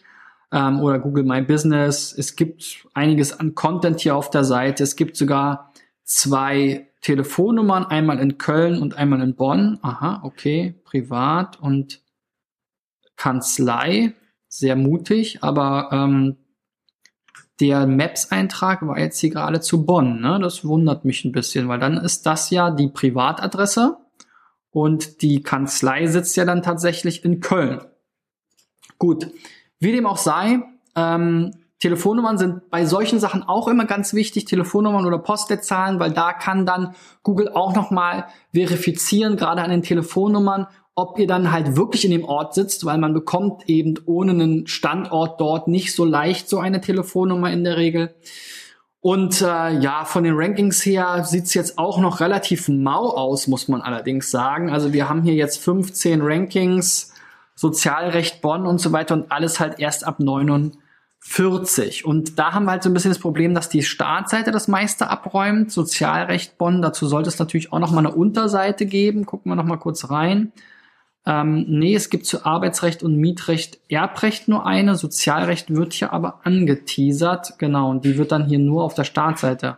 ähm, 0.51 0.79
oder 0.79 0.99
Google 0.99 1.25
My 1.25 1.41
Business. 1.41 2.15
Es 2.17 2.35
gibt 2.35 2.87
einiges 2.93 3.39
an 3.39 3.53
Content 3.53 3.99
hier 3.99 4.15
auf 4.15 4.29
der 4.29 4.45
Seite. 4.45 4.83
Es 4.83 4.95
gibt 4.95 5.17
sogar 5.17 5.73
zwei 6.03 6.87
Telefonnummern, 7.01 7.85
einmal 7.85 8.19
in 8.19 8.37
Köln 8.37 8.81
und 8.81 8.97
einmal 8.97 9.21
in 9.21 9.35
Bonn. 9.35 9.79
Aha, 9.81 10.21
okay, 10.23 10.75
privat 10.85 11.59
und 11.59 12.01
Kanzlei, 13.17 14.13
sehr 14.49 14.75
mutig, 14.75 15.43
aber 15.43 15.89
ähm, 15.91 16.37
der 17.59 17.87
Maps-Eintrag 17.87 18.85
war 18.85 18.99
jetzt 18.99 19.19
hier 19.19 19.31
gerade 19.31 19.61
zu 19.61 19.85
Bonn. 19.85 20.21
Ne? 20.21 20.39
Das 20.41 20.63
wundert 20.63 21.05
mich 21.05 21.25
ein 21.25 21.31
bisschen, 21.31 21.67
weil 21.67 21.79
dann 21.79 21.97
ist 21.97 22.25
das 22.25 22.49
ja 22.49 22.69
die 22.69 22.87
Privatadresse 22.87 23.97
und 24.69 25.21
die 25.21 25.41
Kanzlei 25.41 26.07
sitzt 26.07 26.37
ja 26.37 26.45
dann 26.45 26.61
tatsächlich 26.61 27.25
in 27.25 27.39
Köln. 27.39 27.81
Gut, 28.99 29.31
wie 29.79 29.91
dem 29.91 30.05
auch 30.05 30.17
sei, 30.17 30.59
ähm, 30.95 31.51
Telefonnummern 31.79 32.39
sind 32.39 32.71
bei 32.71 32.85
solchen 32.85 33.19
Sachen 33.19 33.43
auch 33.43 33.67
immer 33.67 33.85
ganz 33.85 34.13
wichtig, 34.13 34.45
Telefonnummern 34.45 35.05
oder 35.05 35.19
Postleitzahlen, 35.19 35.99
weil 35.99 36.11
da 36.11 36.33
kann 36.33 36.65
dann 36.65 36.95
Google 37.21 37.49
auch 37.49 37.75
nochmal 37.75 38.27
verifizieren, 38.51 39.37
gerade 39.37 39.61
an 39.61 39.69
den 39.69 39.83
Telefonnummern, 39.83 40.67
ob 40.97 41.19
ihr 41.19 41.27
dann 41.27 41.51
halt 41.51 41.75
wirklich 41.75 42.05
in 42.05 42.11
dem 42.11 42.25
Ort 42.25 42.55
sitzt, 42.55 42.83
weil 42.83 42.97
man 42.97 43.13
bekommt 43.13 43.69
eben 43.69 43.99
ohne 44.07 44.31
einen 44.31 44.65
Standort 44.65 45.39
dort 45.39 45.67
nicht 45.67 45.93
so 45.93 46.03
leicht 46.03 46.49
so 46.49 46.57
eine 46.57 46.81
Telefonnummer 46.81 47.51
in 47.51 47.63
der 47.63 47.77
Regel. 47.77 48.15
Und 48.99 49.43
äh, 49.43 49.77
ja, 49.77 50.05
von 50.05 50.23
den 50.23 50.33
Rankings 50.35 50.83
her 50.83 51.23
sieht's 51.23 51.53
jetzt 51.53 51.77
auch 51.77 51.99
noch 51.99 52.19
relativ 52.19 52.67
mau 52.67 53.11
aus, 53.11 53.45
muss 53.45 53.67
man 53.67 53.83
allerdings 53.83 54.31
sagen. 54.31 54.71
Also 54.71 54.91
wir 54.91 55.07
haben 55.07 55.21
hier 55.21 55.35
jetzt 55.35 55.59
15 55.59 56.19
Rankings, 56.23 57.13
Sozialrecht 57.53 58.41
Bonn 58.41 58.65
und 58.65 58.79
so 58.79 58.91
weiter 58.91 59.13
und 59.13 59.31
alles 59.31 59.59
halt 59.59 59.79
erst 59.79 60.03
ab 60.03 60.19
49. 60.19 62.05
Und 62.05 62.39
da 62.39 62.53
haben 62.53 62.65
wir 62.65 62.71
halt 62.71 62.81
so 62.81 62.89
ein 62.89 62.93
bisschen 62.95 63.11
das 63.11 63.19
Problem, 63.19 63.53
dass 63.53 63.69
die 63.69 63.83
Startseite 63.83 64.49
das 64.49 64.67
meiste 64.67 65.11
abräumt. 65.11 65.71
Sozialrecht 65.71 66.57
Bonn, 66.57 66.81
dazu 66.81 67.05
sollte 67.05 67.29
es 67.29 67.37
natürlich 67.37 67.71
auch 67.71 67.79
noch 67.79 67.91
mal 67.91 67.99
eine 67.99 68.15
Unterseite 68.15 68.87
geben. 68.87 69.27
Gucken 69.27 69.51
wir 69.51 69.55
noch 69.55 69.63
mal 69.63 69.77
kurz 69.77 70.09
rein. 70.09 70.51
Ähm, 71.27 71.65
nee, 71.67 71.93
es 71.93 72.09
gibt 72.09 72.25
zu 72.25 72.45
Arbeitsrecht 72.45 73.03
und 73.03 73.17
Mietrecht 73.17 73.79
Erbrecht 73.89 74.47
nur 74.47 74.65
eine. 74.65 74.95
Sozialrecht 74.95 75.75
wird 75.75 75.91
hier 75.91 76.13
aber 76.13 76.39
angeteasert. 76.45 77.59
Genau, 77.59 77.89
und 77.91 78.05
die 78.05 78.17
wird 78.17 78.31
dann 78.31 78.45
hier 78.45 78.59
nur 78.59 78.85
auf 78.85 78.93
der 78.93 79.03
Startseite. 79.03 79.77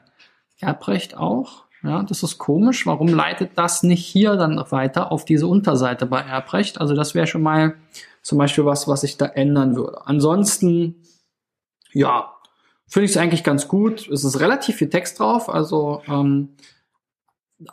Erbrecht 0.60 1.18
auch. 1.18 1.64
Ja, 1.82 2.04
das 2.04 2.22
ist 2.22 2.38
komisch. 2.38 2.86
Warum 2.86 3.08
leitet 3.08 3.52
das 3.56 3.82
nicht 3.82 4.06
hier 4.06 4.36
dann 4.36 4.64
weiter 4.70 5.12
auf 5.12 5.26
diese 5.26 5.48
Unterseite 5.48 6.06
bei 6.06 6.20
Erbrecht? 6.20 6.80
Also 6.80 6.94
das 6.94 7.16
wäre 7.16 7.26
schon 7.26 7.42
mal 7.42 7.78
zum 8.22 8.38
Beispiel 8.38 8.66
was, 8.66 8.88
was 8.88 9.04
ich 9.04 9.18
da 9.18 9.26
ändern 9.26 9.76
würde. 9.76 10.06
Ansonsten, 10.06 10.98
ja, 11.94 12.32
finde 12.88 13.06
ich 13.06 13.12
es 13.12 13.18
eigentlich 13.18 13.44
ganz 13.44 13.68
gut. 13.68 14.08
Es 14.08 14.24
ist 14.24 14.40
relativ 14.40 14.76
viel 14.76 14.90
Text 14.90 15.20
drauf. 15.20 15.50
Also 15.50 16.04
ähm, 16.08 16.50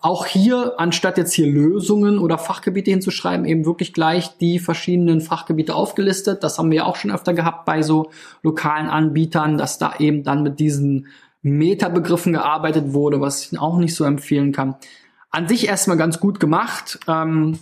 auch 0.01 0.27
hier, 0.27 0.75
anstatt 0.79 1.17
jetzt 1.17 1.33
hier 1.33 1.47
Lösungen 1.47 2.19
oder 2.19 2.39
Fachgebiete 2.39 2.91
hinzuschreiben, 2.91 3.47
eben 3.47 3.65
wirklich 3.65 3.93
gleich 3.93 4.37
die 4.39 4.59
verschiedenen 4.59 5.21
Fachgebiete 5.21 5.75
aufgelistet. 5.75 6.43
Das 6.43 6.59
haben 6.59 6.71
wir 6.71 6.87
auch 6.87 6.97
schon 6.97 7.13
öfter 7.13 7.35
gehabt 7.35 7.65
bei 7.65 7.83
so 7.83 8.11
lokalen 8.43 8.89
Anbietern, 8.89 9.59
dass 9.59 9.79
da 9.79 9.95
eben 9.99 10.25
dann 10.25 10.43
mit 10.43 10.59
diesen 10.59 11.07
Metabegriffen 11.43 12.33
gearbeitet 12.33 12.93
wurde, 12.93 13.21
was 13.21 13.53
ich 13.53 13.59
auch 13.59 13.79
nicht 13.79 13.95
so 13.95 14.05
empfehlen 14.05 14.53
kann. 14.53 14.75
An 15.31 15.47
sich 15.47 15.69
erstmal 15.69 15.97
ganz 15.97 16.19
gut 16.19 16.41
gemacht. 16.41 16.99
Ähm, 17.07 17.61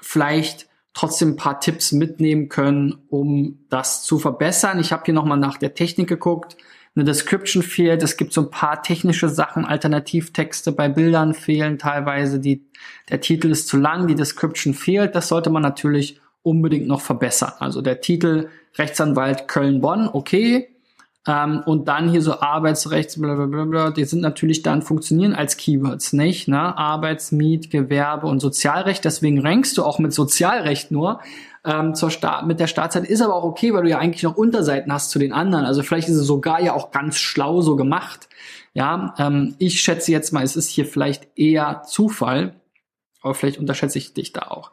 vielleicht 0.00 0.68
trotzdem 0.92 1.30
ein 1.30 1.36
paar 1.36 1.60
Tipps 1.60 1.92
mitnehmen 1.92 2.48
können, 2.48 2.98
um 3.08 3.60
das 3.68 4.02
zu 4.02 4.18
verbessern. 4.18 4.80
Ich 4.80 4.92
habe 4.92 5.04
hier 5.04 5.14
nochmal 5.14 5.38
nach 5.38 5.56
der 5.56 5.74
Technik 5.74 6.08
geguckt 6.08 6.56
eine 6.94 7.04
Description 7.04 7.62
fehlt. 7.62 8.02
Es 8.02 8.16
gibt 8.16 8.32
so 8.32 8.42
ein 8.42 8.50
paar 8.50 8.82
technische 8.82 9.28
Sachen, 9.28 9.64
Alternativtexte 9.64 10.72
bei 10.72 10.88
Bildern 10.88 11.34
fehlen 11.34 11.78
teilweise. 11.78 12.38
Die, 12.38 12.64
der 13.08 13.20
Titel 13.20 13.50
ist 13.50 13.68
zu 13.68 13.78
lang, 13.78 14.06
die 14.06 14.14
Description 14.14 14.74
fehlt. 14.74 15.14
Das 15.14 15.28
sollte 15.28 15.50
man 15.50 15.62
natürlich 15.62 16.20
unbedingt 16.42 16.86
noch 16.86 17.00
verbessern. 17.00 17.52
Also 17.58 17.80
der 17.80 18.00
Titel 18.00 18.48
Rechtsanwalt 18.76 19.48
Köln-Bonn, 19.48 20.08
okay. 20.12 20.68
Ähm, 21.26 21.62
und 21.66 21.86
dann 21.86 22.10
hier 22.10 22.22
so 22.22 22.40
Arbeitsrechts, 22.40 23.20
blablabla, 23.20 23.90
die 23.90 24.04
sind 24.04 24.20
natürlich 24.20 24.62
dann 24.62 24.82
funktionieren 24.82 25.34
als 25.34 25.56
Keywords, 25.56 26.12
nicht? 26.12 26.48
Ne? 26.48 26.76
Arbeits-, 26.76 27.30
Miet-, 27.30 27.70
Gewerbe 27.70 28.26
und 28.26 28.40
Sozialrecht. 28.40 29.04
Deswegen 29.04 29.40
rankst 29.40 29.78
du 29.78 29.84
auch 29.84 29.98
mit 29.98 30.12
Sozialrecht 30.12 30.90
nur 30.90 31.20
ähm, 31.64 31.94
zur 31.94 32.10
Start 32.10 32.46
mit 32.46 32.58
der 32.58 32.66
Startzeit 32.66 33.04
ist 33.04 33.20
aber 33.20 33.34
auch 33.34 33.44
okay, 33.44 33.72
weil 33.72 33.84
du 33.84 33.90
ja 33.90 33.98
eigentlich 33.98 34.24
noch 34.24 34.36
Unterseiten 34.36 34.92
hast 34.92 35.10
zu 35.10 35.18
den 35.18 35.32
anderen. 35.32 35.64
Also 35.64 35.82
vielleicht 35.82 36.08
ist 36.08 36.16
es 36.16 36.26
sogar 36.26 36.60
ja 36.60 36.72
auch 36.74 36.90
ganz 36.90 37.18
schlau 37.18 37.60
so 37.60 37.76
gemacht. 37.76 38.28
Ja, 38.74 39.14
ähm, 39.18 39.54
ich 39.58 39.80
schätze 39.80 40.10
jetzt 40.10 40.32
mal, 40.32 40.42
es 40.42 40.56
ist 40.56 40.68
hier 40.68 40.86
vielleicht 40.86 41.28
eher 41.38 41.82
Zufall, 41.86 42.60
aber 43.20 43.34
vielleicht 43.34 43.58
unterschätze 43.58 43.98
ich 43.98 44.14
dich 44.14 44.32
da 44.32 44.42
auch. 44.48 44.72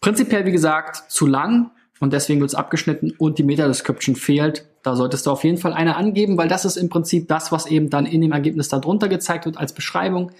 Prinzipiell, 0.00 0.44
wie 0.46 0.52
gesagt, 0.52 1.10
zu 1.10 1.26
lang 1.26 1.72
und 2.00 2.12
deswegen 2.12 2.40
wird 2.40 2.50
es 2.50 2.56
abgeschnitten 2.56 3.12
und 3.16 3.38
die 3.38 3.44
Meta-Description 3.44 4.16
fehlt. 4.16 4.66
Da 4.82 4.96
solltest 4.96 5.26
du 5.26 5.30
auf 5.30 5.44
jeden 5.44 5.58
Fall 5.58 5.74
eine 5.74 5.96
angeben, 5.96 6.36
weil 6.36 6.48
das 6.48 6.64
ist 6.64 6.76
im 6.76 6.88
Prinzip 6.88 7.28
das, 7.28 7.52
was 7.52 7.66
eben 7.66 7.90
dann 7.90 8.06
in 8.06 8.22
dem 8.22 8.32
Ergebnis 8.32 8.68
darunter 8.68 9.08
gezeigt 9.08 9.44
wird 9.44 9.58
als 9.58 9.72
Beschreibung 9.72 10.32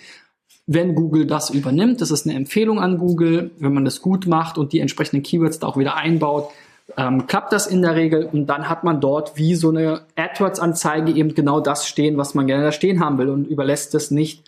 wenn 0.73 0.95
Google 0.95 1.27
das 1.27 1.51
übernimmt. 1.51 2.01
Das 2.01 2.13
ist 2.13 2.29
eine 2.29 2.37
Empfehlung 2.37 2.79
an 2.79 2.97
Google. 2.97 3.51
Wenn 3.59 3.75
man 3.75 3.85
das 3.85 4.03
gut 4.03 4.29
macht 4.29 4.57
und 4.57 4.73
die 4.73 4.79
entsprechenden 4.79 5.25
Keywords 5.25 5.59
da 5.59 5.67
auch 5.67 5.77
wieder 5.77 5.97
einbaut, 5.97 6.49
ähm, 6.97 7.27
klappt 7.27 7.53
das 7.53 7.67
in 7.67 7.83
der 7.83 7.97
Regel 7.97 8.25
und 8.25 8.47
dann 8.47 8.69
hat 8.69 8.85
man 8.85 9.01
dort 9.01 9.37
wie 9.37 9.57
so 9.57 9.71
eine 9.71 10.03
AdWords-Anzeige 10.15 11.13
eben 11.13 11.35
genau 11.35 11.59
das 11.59 11.89
stehen, 11.89 12.17
was 12.19 12.35
man 12.35 12.47
gerne 12.47 12.63
da 12.63 12.73
stehen 12.73 13.01
haben 13.01 13.19
will 13.19 13.31
und 13.31 13.47
überlässt 13.47 13.97
es 13.97 14.13
nicht 14.13 14.45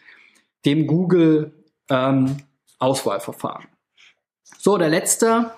dem 0.65 0.87
Google 0.87 1.53
ähm, 1.89 2.37
Auswahlverfahren. 2.79 3.67
So, 4.59 4.79
der 4.79 4.91
letzte 4.91 5.51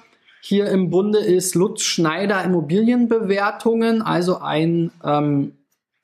hier 0.46 0.66
im 0.66 0.90
Bunde 0.90 1.20
ist 1.20 1.54
Lutz 1.54 1.82
Schneider 1.82 2.44
Immobilienbewertungen, 2.44 4.02
also 4.02 4.40
ein 4.40 4.90
ähm, 5.02 5.52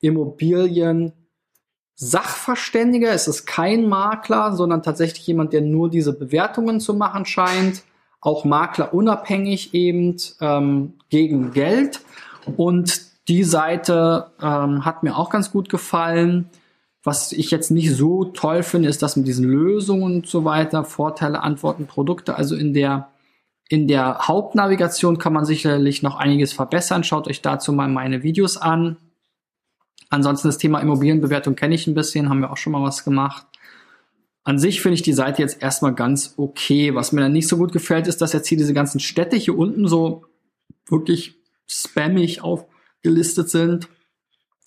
Immobilien 0.00 1.12
Sachverständiger, 1.94 3.12
es 3.12 3.28
ist 3.28 3.44
kein 3.44 3.86
Makler, 3.86 4.54
sondern 4.56 4.82
tatsächlich 4.82 5.26
jemand, 5.26 5.52
der 5.52 5.60
nur 5.60 5.90
diese 5.90 6.14
Bewertungen 6.14 6.80
zu 6.80 6.94
machen 6.94 7.26
scheint. 7.26 7.82
Auch 8.22 8.46
Makler 8.46 8.94
unabhängig 8.94 9.74
eben 9.74 10.16
ähm, 10.40 10.94
gegen 11.10 11.52
Geld. 11.52 12.00
Und 12.56 13.02
die 13.28 13.44
Seite 13.44 14.30
ähm, 14.40 14.86
hat 14.86 15.02
mir 15.02 15.18
auch 15.18 15.28
ganz 15.28 15.52
gut 15.52 15.68
gefallen. 15.68 16.48
Was 17.02 17.32
ich 17.32 17.50
jetzt 17.50 17.70
nicht 17.70 17.94
so 17.94 18.24
toll 18.24 18.62
finde, 18.62 18.88
ist 18.88 19.02
das 19.02 19.16
mit 19.16 19.26
diesen 19.26 19.44
Lösungen 19.44 20.04
und 20.04 20.26
so 20.26 20.46
weiter, 20.46 20.84
Vorteile, 20.84 21.42
Antworten, 21.42 21.86
Produkte. 21.86 22.36
Also 22.36 22.56
in 22.56 22.72
der, 22.72 23.10
in 23.70 23.86
der 23.86 24.26
Hauptnavigation 24.26 25.18
kann 25.18 25.32
man 25.32 25.44
sicherlich 25.44 26.02
noch 26.02 26.16
einiges 26.16 26.52
verbessern. 26.52 27.04
Schaut 27.04 27.28
euch 27.28 27.40
dazu 27.40 27.72
mal 27.72 27.88
meine 27.88 28.24
Videos 28.24 28.56
an. 28.56 28.96
Ansonsten 30.08 30.48
das 30.48 30.58
Thema 30.58 30.80
Immobilienbewertung 30.80 31.54
kenne 31.54 31.76
ich 31.76 31.86
ein 31.86 31.94
bisschen, 31.94 32.28
haben 32.28 32.40
wir 32.40 32.50
auch 32.50 32.56
schon 32.56 32.72
mal 32.72 32.82
was 32.82 33.04
gemacht. 33.04 33.46
An 34.42 34.58
sich 34.58 34.80
finde 34.80 34.94
ich 34.94 35.02
die 35.02 35.12
Seite 35.12 35.40
jetzt 35.40 35.62
erstmal 35.62 35.94
ganz 35.94 36.34
okay. 36.36 36.96
Was 36.96 37.12
mir 37.12 37.20
dann 37.20 37.30
nicht 37.30 37.46
so 37.46 37.58
gut 37.58 37.70
gefällt, 37.70 38.08
ist, 38.08 38.20
dass 38.20 38.32
jetzt 38.32 38.48
hier 38.48 38.58
diese 38.58 38.74
ganzen 38.74 38.98
Städte 38.98 39.36
hier 39.36 39.56
unten 39.56 39.86
so 39.86 40.24
wirklich 40.88 41.36
spammig 41.68 42.42
aufgelistet 42.42 43.50
sind. 43.50 43.88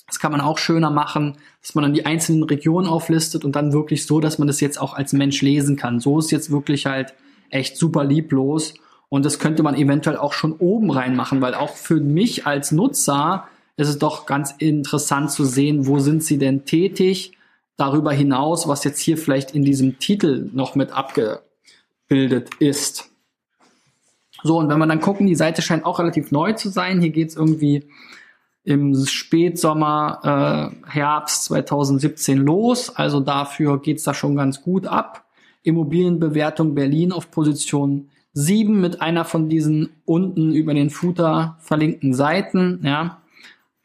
Das 0.07 0.17
kann 0.17 0.31
man 0.31 0.39
auch 0.39 0.57
schöner 0.57 0.91
machen, 0.91 1.38
dass 1.62 1.75
man 1.75 1.83
dann 1.83 1.93
die 1.93 2.05
einzelnen 2.05 2.43
Regionen 2.43 2.88
auflistet 2.88 3.43
und 3.43 3.57
dann 3.57 3.74
wirklich 3.74 4.05
so, 4.05 4.22
dass 4.22 4.39
man 4.39 4.48
das 4.48 4.62
jetzt 4.62 4.79
auch 4.79 4.93
als 4.93 5.12
Mensch 5.12 5.41
lesen 5.41 5.75
kann. 5.75 6.00
So 6.00 6.19
ist 6.19 6.31
jetzt 6.31 6.51
wirklich 6.51 6.86
halt 6.86 7.13
echt 7.50 7.75
super 7.75 8.05
lieblos. 8.05 8.75
Und 9.13 9.25
das 9.25 9.38
könnte 9.38 9.62
man 9.62 9.75
eventuell 9.75 10.17
auch 10.17 10.34
schon 10.34 10.53
oben 10.53 10.89
reinmachen, 10.89 11.39
weil 11.39 11.53
auch 11.53 11.75
für 11.75 12.00
mich 12.00 12.48
als 12.48 12.72
Nutzer 12.72 13.48
ist 13.77 13.88
es 13.88 14.00
doch 14.00 14.25
ganz 14.25 14.55
interessant 14.58 15.29
zu 15.29 15.46
sehen, 15.46 15.86
wo 15.86 16.00
sind 16.00 16.24
sie 16.24 16.39
denn 16.39 16.65
tätig, 16.65 17.38
darüber 17.77 18.12
hinaus, 18.12 18.67
was 18.67 18.84
jetzt 18.84 19.00
hier 19.00 19.20
vielleicht 19.20 19.51
in 19.51 19.63
diesem 19.63 20.00
Titel 20.00 20.50
noch 20.51 20.74
mit 20.74 20.93
abgebildet 20.93 22.55
ist. 22.58 23.12
So, 24.41 24.58
und 24.58 24.67
wenn 24.70 24.79
wir 24.79 24.88
dann 24.88 25.00
gucken, 25.00 25.27
die 25.27 25.36
Seite 25.36 25.62
scheint 25.62 25.86
auch 25.86 26.00
relativ 26.00 26.32
neu 26.32 26.53
zu 26.53 26.70
sein. 26.70 27.00
Hier 27.00 27.12
geht's 27.12 27.36
irgendwie 27.36 27.86
im 28.63 28.96
Spätsommer, 28.96 30.74
äh, 30.84 30.89
Herbst 30.89 31.43
2017 31.43 32.39
los. 32.39 32.89
Also 32.89 33.20
dafür 33.20 33.79
geht's 33.79 34.05
da 34.05 34.15
schon 34.15 34.36
ganz 34.36 34.63
gut 34.63 34.88
ab. 34.88 35.27
Immobilienbewertung 35.62 36.74
Berlin 36.74 37.12
auf 37.12 37.29
Position 37.29 38.10
7 38.34 38.80
mit 38.80 39.02
einer 39.02 39.25
von 39.25 39.50
diesen 39.50 39.90
unten 40.06 40.54
über 40.54 40.74
den 40.74 40.90
Footer 40.90 41.58
verlinkten 41.60 42.13
Seiten. 42.13 42.82
Ja, 42.84 43.22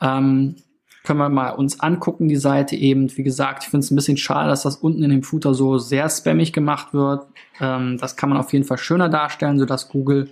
ähm, 0.00 0.56
können 1.04 1.18
wir 1.18 1.28
mal 1.28 1.50
uns 1.50 1.80
angucken, 1.80 2.28
die 2.28 2.36
Seite 2.36 2.76
eben. 2.76 3.14
Wie 3.16 3.22
gesagt, 3.22 3.64
ich 3.64 3.70
finde 3.70 3.84
es 3.84 3.90
ein 3.90 3.96
bisschen 3.96 4.16
schade, 4.16 4.48
dass 4.48 4.62
das 4.62 4.76
unten 4.76 5.02
in 5.02 5.10
dem 5.10 5.22
Footer 5.22 5.54
so 5.54 5.78
sehr 5.78 6.08
spammig 6.10 6.52
gemacht 6.52 6.92
wird. 6.92 7.26
Ähm, 7.60 7.98
das 7.98 8.16
kann 8.16 8.28
man 8.28 8.38
auf 8.38 8.52
jeden 8.52 8.64
Fall 8.64 8.78
schöner 8.78 9.08
darstellen, 9.08 9.58
sodass 9.58 9.88
Google 9.88 10.30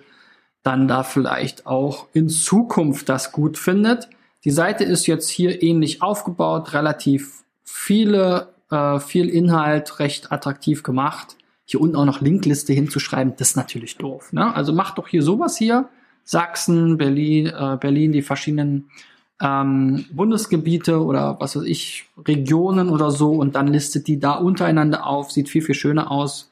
dann 0.63 0.89
da 0.89 1.03
vielleicht 1.03 1.67
auch 1.67 2.07
in 2.13 2.29
Zukunft 2.29 3.09
das 3.09 3.33
gut 3.33 3.57
findet. 3.57 4.09
Die 4.45 4.51
Seite 4.51 4.85
ist 4.85 5.07
jetzt 5.07 5.29
hier 5.29 5.63
ähnlich 5.63 6.03
aufgebaut, 6.03 6.73
relativ 6.73 7.45
viele 7.65 8.49
äh, 8.71 8.99
viel 9.01 9.29
Inhalt, 9.29 9.99
recht 9.99 10.33
attraktiv 10.33 10.83
gemacht. 10.83 11.37
Hier 11.67 11.81
unten 11.81 11.97
auch 11.97 12.05
noch 12.05 12.21
Linkliste 12.21 12.73
hinzuschreiben, 12.73 13.35
das 13.37 13.51
ist 13.51 13.57
natürlich 13.57 13.97
doof. 13.97 14.33
Ne? 14.33 14.55
Also 14.55 14.73
macht 14.73 14.99
doch 14.99 15.09
hier 15.09 15.23
sowas 15.23 15.59
hier. 15.59 15.89
Sachsen, 16.25 16.97
Berlin, 16.97 17.47
äh, 17.47 17.77
Berlin, 17.79 18.13
die 18.13 18.23
verschiedenen 18.23 18.89
ähm, 19.41 20.07
Bundesgebiete 20.13 21.05
oder 21.05 21.37
was 21.41 21.57
weiß 21.57 21.65
ich, 21.65 22.09
Regionen 22.27 22.89
oder 22.89 23.11
so 23.11 23.33
und 23.33 23.55
dann 23.55 23.69
listet 23.69 24.07
die 24.07 24.19
da 24.19 24.33
untereinander 24.33 25.07
auf, 25.07 25.31
sieht 25.31 25.49
viel, 25.49 25.63
viel 25.63 25.75
schöner 25.75 26.11
aus. 26.11 26.51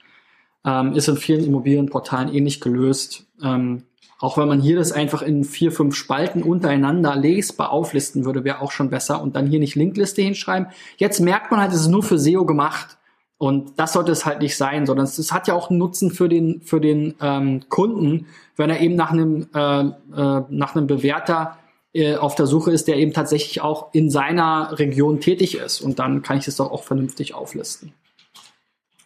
Ähm, 0.67 0.93
ist 0.95 1.09
in 1.09 1.17
vielen 1.17 1.45
Immobilienportalen 1.45 2.33
ähnlich 2.33 2.61
gelöst. 2.61 3.27
Ähm, 3.43 3.85
auch 4.19 4.39
wenn 4.39 4.49
man 4.49 4.61
hier 4.61 4.77
das 4.77 4.93
einfach 4.93 5.23
in 5.23 5.45
vier, 5.45 5.71
fünf 5.73 5.95
Spalten 5.95 6.43
untereinander 6.43 7.17
lesbar 7.17 7.71
auflisten 7.71 8.25
würde, 8.25 8.45
wäre 8.45 8.63
auch 8.63 8.71
schon 8.71 8.89
besser 8.89 9.21
und 9.21 9.37
dann 9.37 9.47
hier 9.47 9.59
nicht 9.59 9.75
Linkliste 9.75 10.23
hinschreiben. 10.23 10.69
Jetzt 10.97 11.21
merkt 11.21 11.51
man 11.51 11.61
halt, 11.61 11.73
es 11.73 11.83
ist 11.83 11.89
nur 11.89 12.03
für 12.03 12.19
SEO 12.19 12.47
gemacht. 12.47 12.97
Und 13.45 13.79
das 13.79 13.93
sollte 13.93 14.11
es 14.11 14.25
halt 14.25 14.41
nicht 14.41 14.57
sein, 14.57 14.87
sondern 14.87 15.05
es, 15.05 15.19
es 15.19 15.31
hat 15.31 15.49
ja 15.49 15.55
auch 15.55 15.69
einen 15.69 15.79
Nutzen 15.79 16.11
für 16.11 16.31
den, 16.31 16.63
für 16.63 16.81
den 16.81 17.15
ähm, 17.21 17.61
Kunden, 17.69 18.27
wenn 18.57 18.71
er 18.71 18.81
eben 18.81 18.95
nach 18.95 19.11
einem, 19.11 19.49
äh, 19.55 19.81
äh, 19.81 20.43
nach 20.49 20.75
einem 20.75 20.87
Bewerter 20.87 21.59
äh, 21.93 22.17
auf 22.17 22.37
der 22.37 22.47
Suche 22.47 22.71
ist, 22.71 22.89
der 22.89 22.97
eben 22.97 23.13
tatsächlich 23.13 23.61
auch 23.61 23.93
in 23.93 24.09
seiner 24.09 24.79
Region 24.79 25.21
tätig 25.21 25.59
ist. 25.59 25.83
Und 25.83 25.99
dann 25.99 26.23
kann 26.23 26.39
ich 26.39 26.47
das 26.47 26.57
doch 26.57 26.73
auch 26.73 26.85
vernünftig 26.85 27.35
auflisten. 27.35 27.93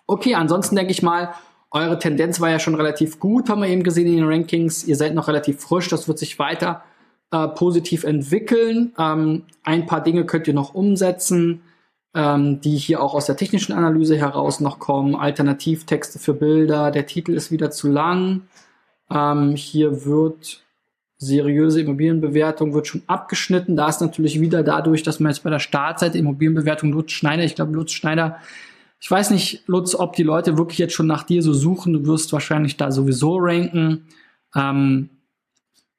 Okay, 0.07 0.37
ansonsten 0.37 0.77
denke 0.77 0.93
ich 0.93 1.03
mal, 1.03 1.35
eure 1.73 1.99
Tendenz 1.99 2.41
war 2.41 2.49
ja 2.49 2.61
schon 2.61 2.77
relativ 2.77 3.19
gut, 3.19 3.49
haben 3.49 3.63
wir 3.63 3.69
eben 3.69 3.83
gesehen 3.83 4.07
in 4.07 4.19
den 4.19 4.29
Rankings. 4.29 4.85
Ihr 4.85 4.95
seid 4.95 5.17
noch 5.17 5.27
relativ 5.27 5.59
frisch, 5.61 5.89
das 5.89 6.07
wird 6.07 6.21
sich 6.21 6.39
weiter 6.39 6.85
äh, 7.33 7.49
positiv 7.49 8.05
entwickeln. 8.05 8.93
Ähm, 9.01 9.47
ein 9.65 9.87
paar 9.87 10.01
Dinge 10.01 10.27
könnt 10.27 10.47
ihr 10.47 10.55
noch 10.55 10.75
umsetzen, 10.75 11.63
ähm, 12.15 12.61
die 12.61 12.77
hier 12.77 13.03
auch 13.03 13.15
aus 13.15 13.27
der 13.27 13.37
technischen 13.37 13.73
Analyse 13.73 14.17
heraus 14.17 14.61
noch 14.61 14.79
kommen. 14.79 15.15
Alternativtexte 15.15 16.19
für 16.19 16.35
Bilder, 16.35 16.91
der 16.91 17.07
Titel 17.07 17.33
ist 17.33 17.51
wieder 17.51 17.71
zu 17.71 17.91
lang. 17.91 18.43
Ähm, 19.11 19.55
hier 19.57 20.05
wird 20.05 20.65
seriöse 21.21 21.81
Immobilienbewertung 21.81 22.75
wird 22.75 22.87
schon 22.87 23.03
abgeschnitten. 23.09 23.77
Da 23.77 23.89
ist 23.89 24.01
natürlich 24.01 24.41
wieder 24.41 24.63
dadurch, 24.63 25.03
dass 25.03 25.19
man 25.19 25.33
jetzt 25.33 25.43
bei 25.43 25.51
der 25.51 25.59
Startseite 25.59 26.19
Immobilienbewertung 26.19 26.93
Lutz 26.93 27.11
Schneider, 27.11 27.43
ich 27.43 27.57
glaube 27.57 27.73
Lutz 27.73 27.91
Schneider 27.91 28.39
ich 29.01 29.11
weiß 29.11 29.31
nicht, 29.31 29.63
Lutz, 29.67 29.95
ob 29.95 30.17
die 30.17 30.25
Leute 30.25 30.59
wirklich 30.59 30.79
jetzt 30.79 30.95
schon 30.95 31.07
nach 31.07 31.23
dir 31.23 31.43
so 31.43 31.53
suchen. 31.53 31.93
Du 31.93 32.07
wirst 32.07 32.33
wahrscheinlich 32.33 32.77
da 32.77 32.91
sowieso 32.91 33.37
ranken. 33.39 34.09
Ähm, 34.55 35.11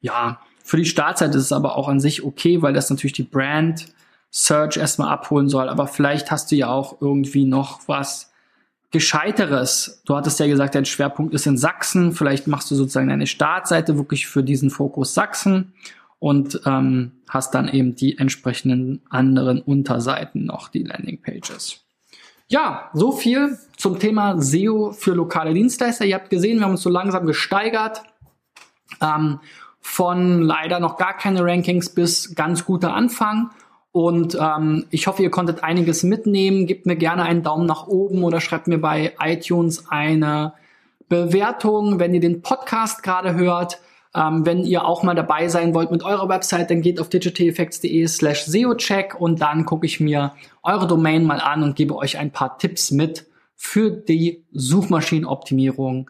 ja, 0.01 0.41
für 0.63 0.77
die 0.77 0.85
Startzeit 0.85 1.33
ist 1.33 1.43
es 1.43 1.51
aber 1.51 1.77
auch 1.77 1.87
an 1.87 1.99
sich 1.99 2.23
okay, 2.23 2.61
weil 2.61 2.73
das 2.73 2.89
natürlich 2.89 3.13
die 3.13 3.23
Brand 3.23 3.87
Search 4.31 4.77
erstmal 4.77 5.09
abholen 5.09 5.49
soll. 5.49 5.69
Aber 5.69 5.87
vielleicht 5.87 6.31
hast 6.31 6.51
du 6.51 6.55
ja 6.55 6.69
auch 6.69 7.01
irgendwie 7.01 7.45
noch 7.45 7.81
was 7.87 8.31
Gescheiteres. 8.91 10.01
Du 10.05 10.15
hattest 10.15 10.39
ja 10.39 10.47
gesagt, 10.47 10.73
dein 10.75 10.85
Schwerpunkt 10.85 11.33
ist 11.33 11.45
in 11.45 11.57
Sachsen. 11.57 12.11
Vielleicht 12.11 12.47
machst 12.47 12.71
du 12.71 12.75
sozusagen 12.75 13.09
deine 13.09 13.27
Startseite 13.27 13.97
wirklich 13.97 14.27
für 14.27 14.43
diesen 14.43 14.71
Fokus 14.71 15.13
Sachsen 15.13 15.73
und 16.17 16.61
ähm, 16.65 17.11
hast 17.27 17.53
dann 17.53 17.67
eben 17.67 17.95
die 17.95 18.17
entsprechenden 18.17 19.01
anderen 19.09 19.61
Unterseiten 19.61 20.45
noch, 20.45 20.69
die 20.69 20.83
Landingpages. 20.83 21.81
Ja, 22.47 22.89
so 22.93 23.11
viel 23.11 23.59
zum 23.77 23.99
Thema 23.99 24.41
SEO 24.41 24.91
für 24.91 25.13
lokale 25.13 25.53
Dienstleister. 25.53 26.05
Ihr 26.05 26.15
habt 26.15 26.31
gesehen, 26.31 26.57
wir 26.57 26.65
haben 26.65 26.71
uns 26.71 26.81
so 26.81 26.89
langsam 26.89 27.27
gesteigert. 27.27 28.01
Ähm, 29.01 29.39
von 29.81 30.41
leider 30.41 30.79
noch 30.79 30.97
gar 30.97 31.15
keine 31.15 31.43
Rankings 31.43 31.89
bis 31.89 32.35
ganz 32.35 32.65
guter 32.65 32.93
Anfang. 32.93 33.51
Und 33.99 34.37
ähm, 34.39 34.85
ich 34.91 35.07
hoffe, 35.07 35.23
ihr 35.23 35.29
konntet 35.29 35.61
einiges 35.61 36.03
mitnehmen. 36.03 36.67
Gebt 36.67 36.85
mir 36.85 36.95
gerne 36.95 37.23
einen 37.23 37.43
Daumen 37.43 37.65
nach 37.65 37.85
oben 37.85 38.23
oder 38.23 38.39
schreibt 38.39 38.67
mir 38.67 38.77
bei 38.77 39.11
iTunes 39.21 39.89
eine 39.89 40.53
Bewertung, 41.09 41.99
wenn 41.99 42.13
ihr 42.13 42.21
den 42.21 42.41
Podcast 42.41 43.03
gerade 43.03 43.35
hört. 43.35 43.81
Ähm, 44.15 44.45
wenn 44.45 44.63
ihr 44.63 44.85
auch 44.85 45.03
mal 45.03 45.15
dabei 45.15 45.49
sein 45.49 45.73
wollt 45.73 45.91
mit 45.91 46.01
eurer 46.03 46.29
Website, 46.29 46.71
dann 46.71 46.81
geht 46.81 47.01
auf 47.01 47.09
digitaleffects.de 47.09 48.07
slash 48.07 48.45
SEOcheck 48.45 49.19
und 49.19 49.41
dann 49.41 49.65
gucke 49.65 49.85
ich 49.85 49.99
mir 49.99 50.31
eure 50.63 50.87
Domain 50.87 51.25
mal 51.25 51.41
an 51.41 51.61
und 51.61 51.75
gebe 51.75 51.97
euch 51.97 52.17
ein 52.17 52.31
paar 52.31 52.57
Tipps 52.57 52.91
mit 52.91 53.25
für 53.53 53.91
die 53.91 54.45
Suchmaschinenoptimierung 54.53 56.09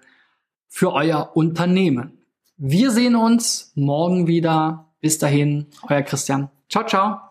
für 0.68 0.94
euer 0.94 1.32
Unternehmen. 1.34 2.20
Wir 2.56 2.92
sehen 2.92 3.16
uns 3.16 3.72
morgen 3.74 4.28
wieder. 4.28 4.86
Bis 5.02 5.18
dahin, 5.18 5.66
euer 5.90 6.04
Christian. 6.04 6.52
Ciao, 6.70 6.86
ciao. 6.86 7.29